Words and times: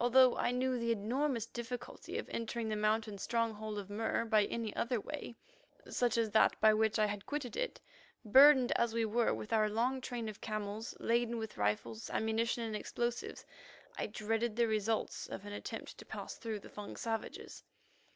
Although 0.00 0.36
I 0.36 0.50
knew 0.50 0.76
the 0.80 0.90
enormous 0.90 1.46
difficulty 1.46 2.18
of 2.18 2.28
entering 2.30 2.68
the 2.68 2.74
mountain 2.74 3.18
stronghold 3.18 3.78
of 3.78 3.88
Mur 3.88 4.24
by 4.24 4.46
any 4.46 4.74
other 4.74 5.00
way, 5.00 5.36
such 5.88 6.18
as 6.18 6.32
that 6.32 6.60
by 6.60 6.74
which 6.74 6.98
I 6.98 7.06
had 7.06 7.24
quitted 7.24 7.56
it, 7.56 7.80
burdened 8.24 8.72
as 8.72 8.94
we 8.94 9.04
were 9.04 9.32
with 9.32 9.52
our 9.52 9.70
long 9.70 10.00
train 10.00 10.28
of 10.28 10.40
camels 10.40 10.96
laden 10.98 11.38
with 11.38 11.56
rifles, 11.56 12.10
ammunition, 12.10 12.64
and 12.64 12.74
explosives, 12.74 13.46
I 13.96 14.06
dreaded 14.08 14.56
the 14.56 14.66
results 14.66 15.28
of 15.28 15.44
an 15.44 15.52
attempt 15.52 15.96
to 15.98 16.04
pass 16.04 16.34
through 16.34 16.58
the 16.58 16.68
Fung 16.68 16.96
savages. 16.96 17.62